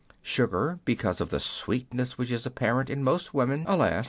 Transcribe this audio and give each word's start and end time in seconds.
Sugar, 0.23 0.79
because 0.83 1.21
of 1.21 1.29
the 1.29 1.39
sweetness 1.39 2.17
which 2.17 2.31
is 2.31 2.47
apparent 2.47 2.89
in 2.89 3.03
most 3.03 3.35
women— 3.35 3.65
alas 3.67 3.93